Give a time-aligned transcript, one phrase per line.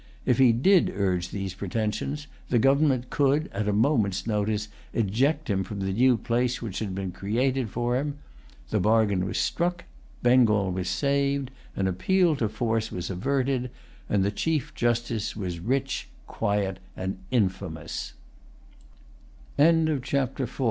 [0.25, 5.63] If he did urge these pretensions, the government could, at a moment's notice, eject him
[5.63, 8.17] from the new place which had been created for him.
[8.71, 9.83] The bargain was struck;
[10.23, 13.69] Bengal was saved; an appeal to force was averted;
[14.09, 16.79] and the Chief Justice was rich, quiet